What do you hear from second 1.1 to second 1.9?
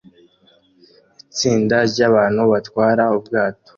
Itsinda